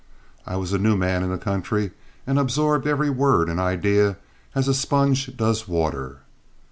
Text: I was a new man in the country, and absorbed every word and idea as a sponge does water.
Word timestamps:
I 0.47 0.55
was 0.55 0.73
a 0.73 0.79
new 0.79 0.97
man 0.97 1.21
in 1.21 1.29
the 1.29 1.37
country, 1.37 1.91
and 2.25 2.39
absorbed 2.39 2.87
every 2.87 3.11
word 3.11 3.49
and 3.49 3.59
idea 3.59 4.17
as 4.55 4.67
a 4.67 4.73
sponge 4.73 5.37
does 5.37 5.67
water. 5.67 6.21